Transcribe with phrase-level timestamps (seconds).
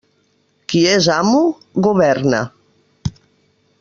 [0.71, 1.41] Qui és amo,
[1.89, 2.41] governa.